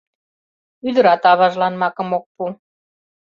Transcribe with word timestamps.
Ӱдырат 0.87 1.23
аважлан 1.31 1.73
макым 1.81 2.09
ок 2.17 2.25
пу. 2.35 2.43